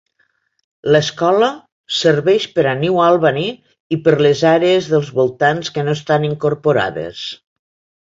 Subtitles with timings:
[0.93, 1.49] L'escola
[1.97, 3.43] serveix per a New Albany
[3.97, 7.23] i per a les àrees dels voltants que no estan incorporades.